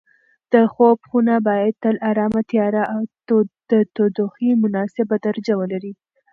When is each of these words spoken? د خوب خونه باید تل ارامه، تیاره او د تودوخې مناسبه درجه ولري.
د 0.53 0.55
خوب 0.73 0.97
خونه 1.09 1.35
باید 1.47 1.73
تل 1.83 1.95
ارامه، 2.09 2.41
تیاره 2.51 2.83
او 2.93 3.01
د 3.69 3.71
تودوخې 3.95 4.49
مناسبه 4.63 5.15
درجه 5.25 5.53
ولري. 5.59 5.93